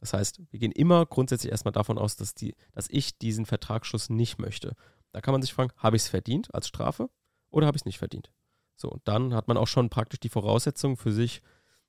Das 0.00 0.12
heißt, 0.12 0.42
wir 0.50 0.58
gehen 0.58 0.72
immer 0.72 1.06
grundsätzlich 1.06 1.50
erstmal 1.50 1.72
davon 1.72 1.96
aus, 1.96 2.16
dass, 2.16 2.34
die, 2.34 2.54
dass 2.72 2.90
ich 2.90 3.16
diesen 3.16 3.46
Vertragsschluss 3.46 4.10
nicht 4.10 4.38
möchte. 4.38 4.74
Da 5.12 5.20
kann 5.20 5.32
man 5.32 5.40
sich 5.40 5.54
fragen, 5.54 5.72
habe 5.76 5.96
ich 5.96 6.02
es 6.02 6.08
verdient 6.08 6.54
als 6.54 6.68
Strafe 6.68 7.08
oder 7.50 7.66
habe 7.66 7.76
ich 7.76 7.82
es 7.82 7.86
nicht 7.86 7.98
verdient? 7.98 8.30
So, 8.76 8.90
und 8.90 9.00
dann 9.06 9.32
hat 9.34 9.48
man 9.48 9.56
auch 9.56 9.68
schon 9.68 9.88
praktisch 9.88 10.20
die 10.20 10.28
Voraussetzungen 10.28 10.96
für 10.96 11.12
sich 11.12 11.40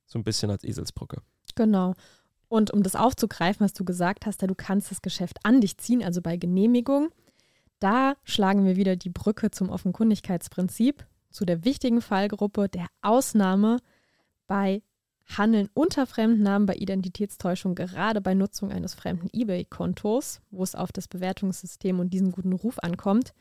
so 0.06 0.18
ein 0.18 0.24
bisschen 0.24 0.50
als 0.50 0.64
Eselsbrücke. 0.64 1.20
Genau. 1.56 1.94
Und 2.48 2.70
um 2.70 2.82
das 2.82 2.94
aufzugreifen, 2.94 3.64
was 3.64 3.72
du 3.72 3.84
gesagt 3.84 4.24
hast, 4.24 4.42
da 4.42 4.46
du 4.46 4.54
kannst 4.54 4.90
das 4.90 5.02
Geschäft 5.02 5.38
an 5.42 5.60
dich 5.60 5.78
ziehen, 5.78 6.02
also 6.02 6.22
bei 6.22 6.36
Genehmigung, 6.36 7.10
da 7.80 8.14
schlagen 8.22 8.64
wir 8.64 8.76
wieder 8.76 8.96
die 8.96 9.10
Brücke 9.10 9.50
zum 9.50 9.68
Offenkundigkeitsprinzip, 9.68 11.04
zu 11.30 11.44
der 11.44 11.64
wichtigen 11.64 12.00
Fallgruppe 12.00 12.68
der 12.68 12.86
Ausnahme 13.02 13.78
bei 14.46 14.82
Handeln 15.36 15.68
unter 15.74 16.06
Fremdennamen, 16.06 16.66
bei 16.66 16.74
Identitätstäuschung, 16.74 17.74
gerade 17.74 18.20
bei 18.20 18.34
Nutzung 18.34 18.70
eines 18.70 18.94
fremden 18.94 19.28
eBay-Kontos, 19.32 20.40
wo 20.50 20.62
es 20.62 20.74
auf 20.74 20.92
das 20.92 21.08
Bewertungssystem 21.08 21.98
und 21.98 22.10
diesen 22.10 22.32
guten 22.32 22.52
Ruf 22.52 22.78
ankommt. 22.78 23.32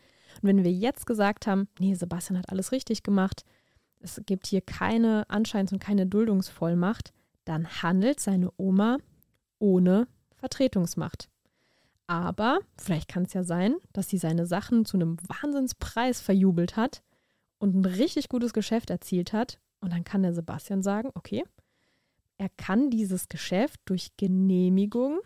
Und 0.41 0.49
wenn 0.49 0.63
wir 0.63 0.71
jetzt 0.71 1.05
gesagt 1.05 1.47
haben, 1.47 1.67
nee, 1.79 1.93
Sebastian 1.93 2.39
hat 2.39 2.49
alles 2.49 2.71
richtig 2.71 3.03
gemacht, 3.03 3.45
es 3.99 4.21
gibt 4.25 4.47
hier 4.47 4.61
keine 4.61 5.29
Anscheins- 5.29 5.71
und 5.71 5.79
keine 5.79 6.07
Duldungsvollmacht, 6.07 7.13
dann 7.45 7.67
handelt 7.81 8.19
seine 8.19 8.51
Oma 8.57 8.97
ohne 9.59 10.07
Vertretungsmacht. 10.35 11.29
Aber 12.07 12.59
vielleicht 12.77 13.07
kann 13.07 13.23
es 13.23 13.33
ja 13.33 13.43
sein, 13.43 13.75
dass 13.93 14.09
sie 14.09 14.17
seine 14.17 14.45
Sachen 14.45 14.85
zu 14.85 14.97
einem 14.97 15.17
Wahnsinnspreis 15.27 16.21
verjubelt 16.21 16.75
hat 16.75 17.01
und 17.57 17.75
ein 17.75 17.85
richtig 17.85 18.29
gutes 18.29 18.53
Geschäft 18.53 18.89
erzielt 18.89 19.33
hat. 19.33 19.59
Und 19.81 19.93
dann 19.93 20.03
kann 20.03 20.23
der 20.23 20.33
Sebastian 20.33 20.81
sagen, 20.81 21.11
okay, 21.13 21.43
er 22.37 22.49
kann 22.49 22.89
dieses 22.89 23.29
Geschäft 23.29 23.79
durch 23.85 24.17
Genehmigung 24.17 25.19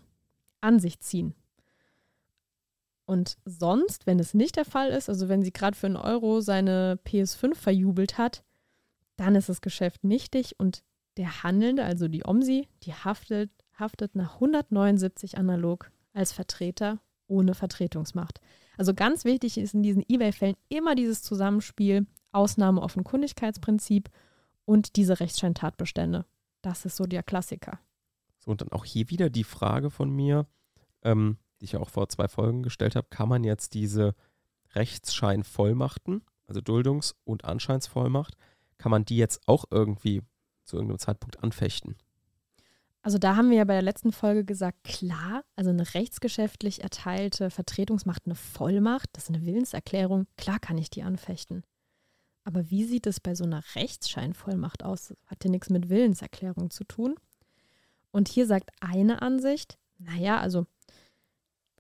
an 0.62 0.80
sich 0.80 1.00
ziehen. 1.00 1.34
Und 3.06 3.38
sonst, 3.46 4.06
wenn 4.06 4.20
es 4.20 4.36
nicht 4.36 4.56
der 4.56 4.66
Fall 4.66 4.90
ist, 4.90 5.10
also 5.10 5.30
wenn 5.30 5.42
sie 5.42 5.52
gerade 5.52 5.76
für 5.76 5.88
einen 5.88 5.96
Euro 5.96 6.42
seine 6.42 7.00
PS5 7.08 7.56
verjubelt 7.56 8.20
hat, 8.20 8.44
dann 9.16 9.36
ist 9.36 9.50
das 9.50 9.62
Geschäft 9.62 10.04
nichtig 10.04 10.60
und 10.60 10.84
der 11.18 11.44
Handelnde, 11.44 11.84
also 11.84 12.08
die 12.08 12.24
OMSI, 12.24 12.68
die 12.84 12.94
haftet, 12.94 13.50
haftet 13.78 14.16
nach 14.16 14.36
179 14.36 15.38
analog 15.38 15.92
als 16.14 16.32
Vertreter 16.32 17.00
ohne 17.28 17.56
Vertretungsmacht. 17.56 18.40
Also 18.78 18.94
ganz 18.94 19.26
wichtig 19.26 19.58
ist 19.58 19.74
in 19.74 19.84
diesen 19.84 20.04
eBay-Fällen 20.08 20.56
immer 20.70 20.96
dieses 20.96 21.22
Zusammenspiel 21.22 22.06
Ausnahme 22.32 22.82
Offenkundigkeitsprinzip 22.82 24.10
und 24.66 24.96
diese 24.96 25.20
Rechtsscheintatbestände. 25.20 26.26
Das 26.62 26.86
ist 26.86 26.96
so 26.96 27.06
der 27.06 27.24
Klassiker. 27.24 27.80
So, 28.40 28.52
und 28.52 28.62
dann 28.62 28.72
auch 28.72 28.86
hier 28.86 29.10
wieder 29.10 29.30
die 29.30 29.44
Frage 29.44 29.90
von 29.90 30.10
mir, 30.10 30.48
ähm, 31.04 31.38
die 31.60 31.66
ich 31.66 31.78
auch 31.78 31.90
vor 31.90 32.10
zwei 32.10 32.28
Folgen 32.28 32.64
gestellt 32.64 32.96
habe, 32.96 33.08
kann 33.10 33.30
man 33.30 33.44
jetzt 33.44 33.74
diese 33.74 34.16
Rechtsscheinvollmachten, 34.76 36.24
also 36.48 36.62
Duldungs- 36.62 37.16
und 37.24 37.46
Anscheinsvollmacht, 37.46 38.36
kann 38.78 38.92
man 38.92 39.06
die 39.06 39.18
jetzt 39.18 39.42
auch 39.48 39.66
irgendwie 39.72 40.22
zu 40.64 40.78
irgendeinem 40.78 41.00
Zeitpunkt 41.00 41.44
anfechten. 41.44 41.96
Also 43.02 43.18
da 43.18 43.36
haben 43.36 43.50
wir 43.50 43.58
ja 43.58 43.64
bei 43.64 43.74
der 43.74 43.82
letzten 43.82 44.12
Folge 44.12 44.44
gesagt, 44.44 44.84
klar, 44.84 45.44
also 45.56 45.70
eine 45.70 45.94
rechtsgeschäftlich 45.94 46.84
erteilte 46.84 47.50
Vertretungsmacht, 47.50 48.24
eine 48.26 48.36
Vollmacht, 48.36 49.10
das 49.14 49.24
ist 49.24 49.36
eine 49.36 49.46
Willenserklärung, 49.46 50.28
klar 50.38 50.60
kann 50.60 50.78
ich 50.78 50.90
die 50.90 51.04
anfechten. 51.04 51.64
Aber 52.44 52.70
wie 52.70 52.86
sieht 52.86 53.06
es 53.06 53.20
bei 53.20 53.36
so 53.36 53.44
einer 53.44 53.64
Rechtsscheinvollmacht 53.76 54.84
aus? 54.84 55.14
Hat 55.28 55.44
ja 55.44 55.50
nichts 55.50 55.70
mit 55.70 55.90
Willenserklärung 55.90 56.72
zu 56.72 56.84
tun. 56.84 57.16
Und 58.12 58.28
hier 58.28 58.48
sagt 58.48 58.72
eine 58.80 59.22
Ansicht, 59.22 59.78
naja, 59.98 60.40
also 60.40 60.66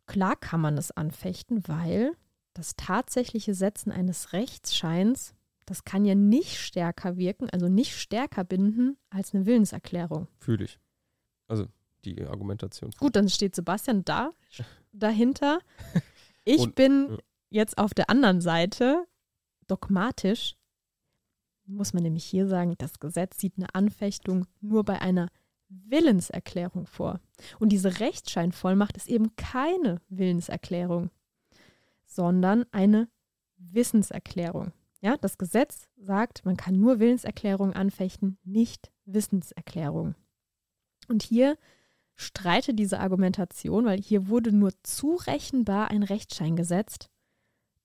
klar 0.06 0.36
kann 0.36 0.62
man 0.62 0.78
es 0.78 0.92
anfechten, 0.92 1.68
weil 1.68 2.12
das 2.54 2.75
tatsächliche 2.75 3.54
Setzen 3.54 3.92
eines 3.92 4.34
Rechtsscheins 4.34 5.34
das 5.70 5.84
kann 5.84 6.04
ja 6.04 6.16
nicht 6.16 6.58
stärker 6.58 7.16
wirken, 7.16 7.48
also 7.51 7.70
nicht 7.70 7.96
stärker 7.96 8.44
binden 8.44 8.98
als 9.12 9.36
eine 9.36 9.46
Willenserklärung. 9.46 10.28
Fühle 10.39 10.66
ich. 10.66 10.80
Also 11.48 11.68
die 12.06 12.25
Argumentation. 12.25 12.89
Gut, 12.98 13.16
dann 13.16 13.30
steht 13.30 13.54
Sebastian 13.54 14.04
da, 14.04 14.32
dahinter. 14.94 15.60
Ich 16.44 16.62
Und, 16.62 16.74
bin 16.74 17.10
ja. 17.12 17.18
jetzt 17.51 17.78
auf 17.78 17.94
der 17.94 18.10
anderen 18.10 18.42
Seite 18.42 19.06
dogmatisch. 19.70 20.56
Muss 21.66 21.94
man 21.94 22.04
nämlich 22.04 22.26
hier 22.26 22.48
sagen, 22.48 22.76
das 22.78 23.00
Gesetz 23.00 23.40
sieht 23.40 23.54
eine 23.58 23.74
Anfechtung 23.76 24.48
nur 24.60 24.84
bei 24.84 25.02
einer 25.02 25.30
Willenserklärung 25.70 26.88
vor. 26.88 27.20
Und 27.60 27.70
diese 27.70 28.00
Rechtsscheinvollmacht 28.00 28.98
ist 28.98 29.08
eben 29.08 29.36
keine 29.36 30.02
Willenserklärung, 30.10 31.12
sondern 32.06 32.66
eine 32.72 33.08
Wissenserklärung. 33.58 34.72
Ja, 35.02 35.16
das 35.18 35.38
Gesetz 35.38 35.88
sagt, 35.96 36.44
man 36.44 36.58
kann 36.58 36.80
nur 36.80 37.00
Willenserklärungen 37.00 37.76
anfechten, 37.76 38.38
nicht 38.44 38.92
Wissenserklärungen. 39.06 40.16
Und 41.08 41.24
hier 41.24 41.58
streite 42.16 42.74
diese 42.74 43.00
Argumentation, 43.00 43.86
weil 43.86 44.02
hier 44.02 44.28
wurde 44.28 44.52
nur 44.52 44.72
zurechenbar 44.84 45.90
ein 45.90 46.04
Rechtsschein 46.04 46.56
gesetzt 46.56 47.10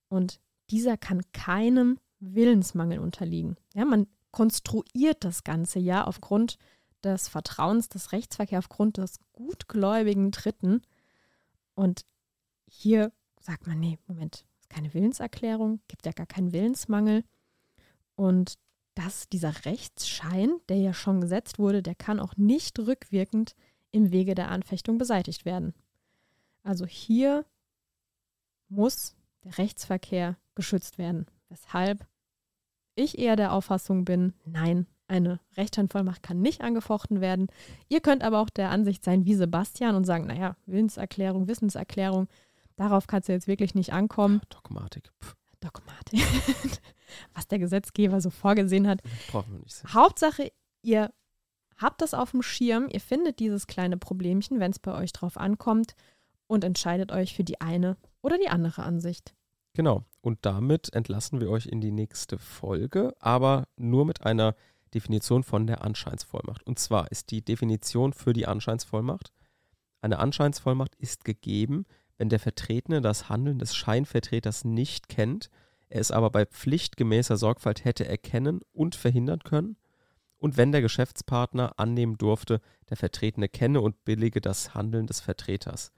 und 0.09 0.41
dieser 0.71 0.97
kann 0.97 1.23
keinem 1.33 1.99
Willensmangel 2.21 2.99
unterliegen. 2.99 3.57
Ja, 3.75 3.85
man 3.85 4.07
konstruiert 4.31 5.25
das 5.25 5.45
Ganze 5.45 5.79
ja 5.79 6.05
aufgrund 6.05 6.59
des 7.03 7.29
Vertrauens 7.29 7.89
des 7.89 8.13
Rechtsverkehrs, 8.13 8.65
aufgrund 8.65 8.97
des 8.97 9.21
gutgläubigen 9.33 10.31
Dritten. 10.31 10.83
Und 11.75 12.05
hier 12.67 13.13
sagt 13.41 13.67
man, 13.67 13.79
nee, 13.79 13.99
Moment, 14.07 14.45
keine 14.69 14.93
Willenserklärung, 14.95 15.81
gibt 15.87 16.07
ja 16.07 16.13
gar 16.13 16.27
keinen 16.27 16.53
Willensmangel. 16.53 17.25
Und 18.17 18.59
dass 18.95 19.29
dieser 19.29 19.65
Rechtsschein, 19.65 20.51
der 20.69 20.79
ja 20.79 20.95
schon 20.95 21.21
gesetzt 21.21 21.59
wurde, 21.59 21.83
der 21.83 21.95
kann 21.95 22.21
auch 22.21 22.37
nicht 22.37 22.79
rückwirkend 22.79 23.55
im 23.91 24.13
Wege 24.13 24.35
der 24.35 24.51
Anfechtung 24.51 24.99
beseitigt 24.99 25.45
werden. 25.45 25.75
Also 26.63 26.87
hier 26.87 27.45
muss 28.69 29.15
der 29.45 29.59
Rechtsverkehr 29.59 30.37
geschützt 30.55 30.99
werden. 30.99 31.27
Weshalb 31.49 32.07
ich 32.95 33.19
eher 33.19 33.37
der 33.37 33.53
Auffassung 33.53 34.05
bin, 34.05 34.35
nein, 34.45 34.87
eine 35.07 35.41
Rechtsscheinvollmacht 35.57 36.23
kann 36.23 36.41
nicht 36.41 36.63
angefochten 36.63 37.21
werden. 37.21 37.49
Ihr 37.89 38.01
könnt 38.01 38.23
aber 38.23 38.41
auch 38.41 38.51
der 38.51 38.71
Ansicht 38.71 39.05
sein 39.05 39.25
wie 39.25 39.35
Sebastian 39.35 39.97
und 39.97 40.05
sagen, 40.05 40.27
naja, 40.27 40.57
Willenserklärung, 40.67 41.47
Wissenserklärung, 41.49 42.29
Darauf 42.77 43.07
kann 43.07 43.21
es 43.21 43.29
jetzt 43.29 43.47
wirklich 43.47 43.75
nicht 43.75 43.93
ankommen. 43.93 44.41
Dogmatik. 44.49 45.11
Pff. 45.23 45.37
Dogmatik. 45.61 46.21
Was 47.35 47.47
der 47.47 47.59
Gesetzgeber 47.59 48.21
so 48.21 48.31
vorgesehen 48.31 48.89
hat. 48.89 49.01
Brauchen 49.31 49.53
wir 49.53 49.61
nicht 49.61 49.75
sehen. 49.75 49.95
Hauptsache, 49.95 50.53
ihr 50.83 51.13
habt 51.77 52.03
das 52.03 52.15
auf 52.15 52.33
dem 52.33 52.43
Schirm, 52.43 52.89
ihr 52.91 53.01
findet 53.01 53.39
dieses 53.39 53.67
kleine 53.67 53.97
Problemchen, 53.97 54.61
wenn 54.61 54.73
es 54.73 54.79
bei 54.79 54.95
euch 54.95 55.13
drauf 55.13 55.37
ankommt 55.37 55.95
und 56.47 56.65
entscheidet 56.65 57.13
euch 57.13 57.35
für 57.35 57.45
die 57.45 57.61
eine 57.61 57.97
oder 58.21 58.37
die 58.37 58.49
andere 58.49 58.83
Ansicht. 58.83 59.35
Genau. 59.75 60.05
Und 60.21 60.39
damit 60.43 60.93
entlassen 60.95 61.41
wir 61.41 61.51
euch 61.51 61.67
in 61.67 61.81
die 61.81 61.93
nächste 61.93 62.39
Folge, 62.39 63.15
aber 63.21 63.69
nur 63.77 64.07
mit 64.07 64.25
einer 64.25 64.55
Definition 64.95 65.43
von 65.43 65.67
der 65.67 65.83
Anscheinsvollmacht. 65.83 66.67
Und 66.67 66.79
zwar 66.79 67.11
ist 67.11 67.31
die 67.31 67.45
Definition 67.45 68.13
für 68.13 68.33
die 68.33 68.47
Anscheinsvollmacht. 68.47 69.33
Eine 70.01 70.19
Anscheinsvollmacht 70.21 70.95
ist 70.97 71.25
gegeben, 71.25 71.85
wenn 72.17 72.29
der 72.29 72.39
Vertretene 72.39 73.01
das 73.01 73.29
Handeln 73.29 73.59
des 73.59 73.75
Scheinvertreters 73.75 74.65
nicht 74.65 75.09
kennt, 75.09 75.51
er 75.89 76.01
es 76.01 76.11
aber 76.11 76.31
bei 76.31 76.47
pflichtgemäßer 76.47 77.37
Sorgfalt 77.37 77.85
hätte 77.85 78.07
erkennen 78.07 78.61
und 78.73 78.95
verhindern 78.95 79.41
können, 79.41 79.77
und 80.39 80.59
wenn 80.59 80.73
der 80.73 80.83
Geschäftspartner 80.83 81.79
annehmen 81.79 82.19
durfte, 82.19 82.61
der 82.91 82.99
Vertretene 82.99 83.49
kenne 83.49 83.81
und 83.81 84.05
billige 84.05 84.43
das 84.43 84.75
Handeln 84.75 85.07
des 85.07 85.21
Vertreters. 85.21 85.91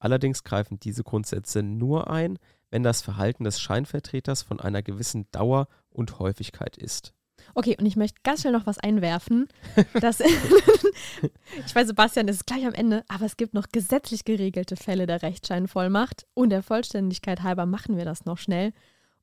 Allerdings 0.00 0.42
greifen 0.42 0.80
diese 0.80 1.04
Grundsätze 1.04 1.62
nur 1.62 2.10
ein, 2.10 2.40
wenn 2.72 2.82
das 2.82 3.02
Verhalten 3.02 3.44
des 3.44 3.60
Scheinvertreters 3.60 4.42
von 4.42 4.58
einer 4.58 4.82
gewissen 4.82 5.30
Dauer 5.30 5.68
und 5.90 6.18
Häufigkeit 6.18 6.76
ist. 6.76 7.12
Okay, 7.54 7.76
und 7.78 7.86
ich 7.86 7.96
möchte 7.96 8.20
ganz 8.22 8.40
schnell 8.40 8.54
noch 8.54 8.66
was 8.66 8.78
einwerfen. 8.78 9.48
Dass, 10.00 10.20
ich 11.66 11.74
weiß, 11.74 11.86
Sebastian 11.86 12.28
ist 12.28 12.46
gleich 12.46 12.64
am 12.64 12.72
Ende, 12.72 13.04
aber 13.08 13.26
es 13.26 13.36
gibt 13.36 13.52
noch 13.52 13.68
gesetzlich 13.70 14.24
geregelte 14.24 14.76
Fälle 14.76 15.06
der 15.06 15.22
Rechtsscheinvollmacht. 15.22 16.26
Und 16.34 16.50
der 16.50 16.62
Vollständigkeit 16.62 17.42
halber 17.42 17.66
machen 17.66 17.96
wir 17.96 18.04
das 18.04 18.24
noch 18.24 18.38
schnell. 18.38 18.72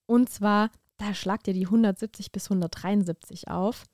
Und 0.06 0.30
zwar, 0.30 0.70
da 0.98 1.14
schlagt 1.16 1.48
ihr 1.48 1.54
die 1.54 1.66
170 1.66 2.32
bis 2.32 2.46
173 2.46 3.48
auf, 3.48 3.86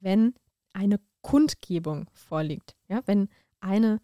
wenn 0.00 0.34
eine 0.72 1.00
Kundgebung 1.22 2.08
vorliegt. 2.12 2.76
Ja, 2.88 3.00
wenn 3.06 3.28
eine 3.60 4.00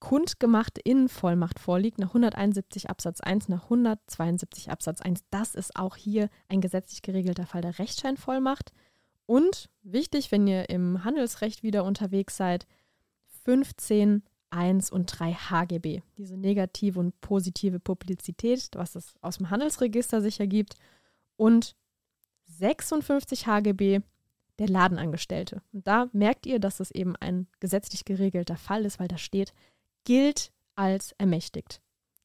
kundgemachte 0.00 0.80
Innenvollmacht 0.80 1.58
vorliegt 1.58 1.98
nach 1.98 2.08
171 2.08 2.90
Absatz 2.90 3.20
1, 3.20 3.48
nach 3.48 3.64
172 3.64 4.70
Absatz 4.70 5.00
1. 5.00 5.20
Das 5.30 5.54
ist 5.54 5.76
auch 5.76 5.96
hier 5.96 6.28
ein 6.48 6.60
gesetzlich 6.60 7.02
geregelter 7.02 7.46
Fall 7.46 7.62
der 7.62 7.78
Rechtscheinvollmacht. 7.78 8.72
Und 9.26 9.70
wichtig, 9.82 10.32
wenn 10.32 10.46
ihr 10.46 10.68
im 10.70 11.04
Handelsrecht 11.04 11.62
wieder 11.62 11.84
unterwegs 11.84 12.36
seid, 12.36 12.66
15, 13.44 14.24
1 14.50 14.90
und 14.90 15.06
3 15.06 15.32
HGB. 15.32 16.02
Diese 16.18 16.36
negative 16.36 16.98
und 16.98 17.20
positive 17.20 17.78
Publizität, 17.78 18.70
was 18.74 18.96
es 18.96 19.14
aus 19.20 19.38
dem 19.38 19.50
Handelsregister 19.50 20.20
sich 20.20 20.40
ergibt. 20.40 20.74
Und 21.36 21.76
56 22.46 23.46
HGB 23.46 24.00
der 24.58 24.68
Ladenangestellte. 24.68 25.62
Und 25.72 25.86
da 25.86 26.08
merkt 26.12 26.46
ihr, 26.46 26.58
dass 26.58 26.80
es 26.80 26.90
eben 26.90 27.16
ein 27.16 27.46
gesetzlich 27.60 28.04
geregelter 28.04 28.56
Fall 28.56 28.84
ist, 28.84 28.98
weil 28.98 29.08
da 29.08 29.16
steht, 29.16 29.54
gilt 30.04 30.52
als 30.74 31.12
ermächtigt. 31.18 31.80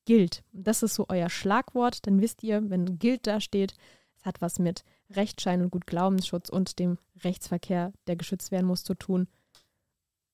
Gilt. 0.06 0.44
Und 0.54 0.68
das 0.68 0.84
ist 0.84 0.96
so 0.96 1.06
euer 1.10 1.30
Schlagwort. 1.30 2.06
Dann 2.08 2.22
wisst 2.22 2.44
ihr, 2.44 2.70
wenn 2.70 3.00
gilt 3.00 3.28
da 3.28 3.42
steht, 3.42 3.74
es 4.18 4.26
hat 4.26 4.42
was 4.42 4.60
mit 4.60 4.84
Rechtsschein 5.12 5.62
und 5.62 5.72
Gutglaubensschutz 5.72 6.50
und 6.50 6.80
dem 6.80 6.98
Rechtsverkehr, 7.24 7.94
der 8.08 8.16
geschützt 8.16 8.52
werden 8.52 8.68
muss, 8.68 8.84
zu 8.84 8.94
tun. 8.94 9.28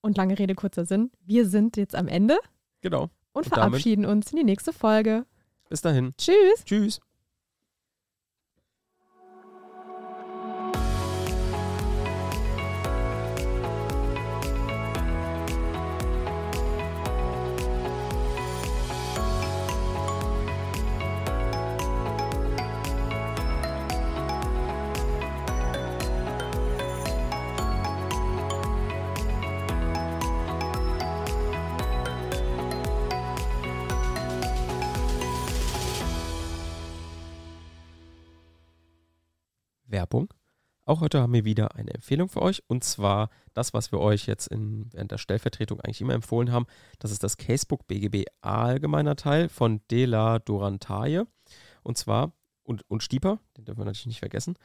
Und 0.02 0.18
lange 0.18 0.38
Rede, 0.38 0.56
kurzer 0.56 0.86
Sinn. 0.86 1.12
Wir 1.22 1.48
sind 1.48 1.78
jetzt 1.78 1.96
am 1.96 2.08
Ende. 2.08 2.38
Genau. 2.82 3.04
Und, 3.34 3.46
und 3.46 3.48
verabschieden 3.48 4.06
uns 4.06 4.32
in 4.32 4.38
die 4.38 4.44
nächste 4.44 4.74
Folge. 4.74 5.26
Bis 5.70 5.82
dahin. 5.82 6.14
Tschüss. 6.18 6.66
Tschüss. 6.66 7.00
Werbung. 40.12 40.34
Auch 40.86 41.00
heute 41.00 41.22
haben 41.22 41.34
wir 41.34 41.46
wieder 41.46 41.76
eine 41.76 41.94
Empfehlung 41.94 42.28
für 42.28 42.42
euch 42.42 42.64
und 42.68 42.84
zwar 42.84 43.30
das, 43.54 43.74
was 43.74 43.92
wir 43.94 44.00
euch 44.00 44.26
jetzt 44.26 44.48
in, 44.48 44.92
während 44.92 45.12
der 45.12 45.20
Stellvertretung 45.20 45.80
eigentlich 45.80 46.02
immer 46.02 46.16
empfohlen 46.16 46.52
haben. 46.52 46.66
Das 47.00 47.12
ist 47.12 47.24
das 47.24 47.38
Casebook 47.38 47.88
BGB 47.88 48.26
allgemeiner 48.42 49.16
Teil 49.16 49.48
von 49.48 49.80
De 49.90 50.06
Durantaye 50.06 51.24
und 51.84 51.98
zwar 51.98 52.34
und, 52.64 52.84
und 52.90 53.04
Stieper, 53.04 53.40
den 53.56 53.66
dürfen 53.66 53.80
wir 53.80 53.86
natürlich 53.86 54.08
nicht 54.08 54.20
vergessen. 54.20 54.56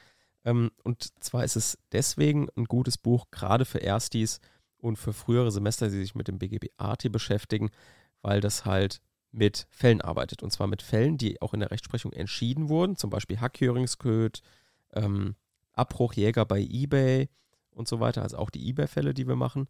Ähm, 0.45 0.73
und 0.83 1.23
zwar 1.23 1.45
ist 1.45 1.55
es 1.55 1.79
deswegen 1.93 2.49
ein 2.57 2.65
gutes 2.65 2.99
Buch, 2.99 3.27
gerade 3.31 3.65
für 3.65 3.79
Erstis 3.79 4.41
und 4.79 4.97
für 4.97 5.13
frühere 5.13 5.53
Semester, 5.53 5.89
die 5.89 5.99
sich 5.99 6.15
mit 6.17 6.29
dem 6.29 6.39
BGB 6.39 6.71
AT 6.77 7.13
beschäftigen, 7.13 7.71
weil 8.23 8.41
das 8.41 8.65
halt 8.65 9.01
mit 9.31 9.69
Fällen 9.71 10.01
arbeitet. 10.01 10.43
Und 10.43 10.51
zwar 10.51 10.67
mit 10.67 10.83
Fällen, 10.83 11.19
die 11.19 11.41
auch 11.41 11.55
in 11.55 11.61
der 11.61 11.71
Rechtsprechung 11.71 12.13
entschieden 12.13 12.69
wurden, 12.69 12.97
zum 12.97 13.11
Beispiel 13.11 13.41
Hackhöringsköd, 13.41 14.43
ähm, 14.97 15.37
Abbruchjäger 15.73 16.45
bei 16.45 16.61
eBay 16.61 17.29
und 17.71 17.87
so 17.87 18.01
weiter, 18.01 18.23
also 18.23 18.39
auch 18.39 18.51
die 18.51 18.69
eBay-Fälle, 18.69 19.15
die 19.15 19.29
wir 19.29 19.37
machen. 19.37 19.69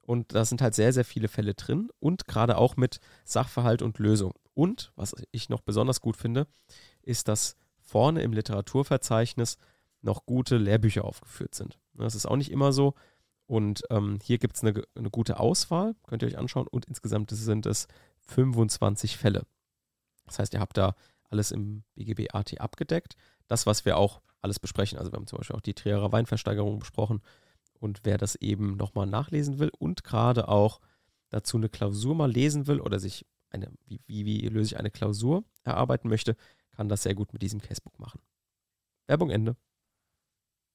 Und 0.00 0.34
da 0.34 0.44
sind 0.44 0.62
halt 0.62 0.74
sehr, 0.74 0.92
sehr 0.92 1.04
viele 1.04 1.26
Fälle 1.26 1.54
drin 1.54 1.88
und 1.98 2.28
gerade 2.28 2.58
auch 2.58 2.76
mit 2.76 3.00
Sachverhalt 3.24 3.82
und 3.82 3.98
Lösung. 3.98 4.34
Und 4.54 4.92
was 4.94 5.14
ich 5.32 5.48
noch 5.48 5.62
besonders 5.62 6.00
gut 6.00 6.16
finde, 6.16 6.46
ist, 7.02 7.28
dass 7.28 7.56
vorne 7.80 8.22
im 8.22 8.32
Literaturverzeichnis 8.32 9.58
noch 10.02 10.24
gute 10.24 10.58
Lehrbücher 10.58 11.04
aufgeführt 11.04 11.54
sind. 11.54 11.78
Das 11.94 12.14
ist 12.14 12.26
auch 12.26 12.36
nicht 12.36 12.52
immer 12.52 12.72
so. 12.72 12.94
Und 13.46 13.82
ähm, 13.90 14.18
hier 14.22 14.38
gibt 14.38 14.56
es 14.56 14.64
eine, 14.64 14.82
eine 14.94 15.10
gute 15.10 15.38
Auswahl, 15.38 15.94
könnt 16.06 16.22
ihr 16.22 16.28
euch 16.28 16.38
anschauen. 16.38 16.66
Und 16.68 16.86
insgesamt 16.86 17.30
sind 17.30 17.66
es 17.66 17.88
25 18.28 19.16
Fälle. 19.16 19.46
Das 20.26 20.38
heißt, 20.38 20.54
ihr 20.54 20.60
habt 20.60 20.76
da 20.76 20.94
alles 21.30 21.50
im 21.50 21.84
BGB 21.94 22.34
AT 22.34 22.60
abgedeckt. 22.60 23.16
Das, 23.48 23.66
was 23.66 23.84
wir 23.84 23.96
auch 23.96 24.20
alles 24.42 24.60
besprechen. 24.60 24.98
Also 24.98 25.12
wir 25.12 25.16
haben 25.16 25.26
zum 25.26 25.38
Beispiel 25.38 25.56
auch 25.56 25.60
die 25.60 25.74
Trierer 25.74 26.12
Weinversteigerung 26.12 26.78
besprochen. 26.78 27.20
Und 27.78 28.00
wer 28.04 28.18
das 28.18 28.36
eben 28.36 28.76
nochmal 28.76 29.06
nachlesen 29.06 29.58
will 29.58 29.70
und 29.78 30.04
gerade 30.04 30.48
auch 30.48 30.80
dazu 31.30 31.56
eine 31.56 31.68
Klausur 31.68 32.14
mal 32.14 32.30
lesen 32.30 32.66
will 32.66 32.80
oder 32.80 32.98
sich 32.98 33.26
eine, 33.50 33.70
wie, 33.86 34.00
wie, 34.06 34.24
wie 34.24 34.48
löse 34.48 34.74
ich 34.74 34.78
eine 34.78 34.90
Klausur 34.90 35.44
erarbeiten 35.62 36.08
möchte, 36.08 36.36
kann 36.72 36.88
das 36.88 37.02
sehr 37.02 37.14
gut 37.14 37.32
mit 37.32 37.42
diesem 37.42 37.60
Casebook 37.60 37.98
machen. 37.98 38.20
Werbung 39.06 39.30
Ende. 39.30 39.56